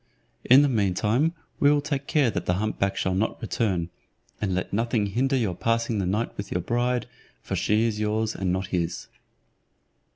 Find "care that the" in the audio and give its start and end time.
2.07-2.55